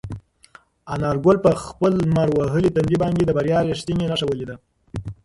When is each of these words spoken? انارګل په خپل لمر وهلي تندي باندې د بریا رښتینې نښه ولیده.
انارګل 0.93 1.37
په 1.45 1.51
خپل 1.63 1.91
لمر 2.03 2.27
وهلي 2.37 2.69
تندي 2.75 2.97
باندې 3.03 3.21
د 3.25 3.31
بریا 3.37 3.59
رښتینې 3.69 4.05
نښه 4.11 4.25
ولیده. 4.27 4.55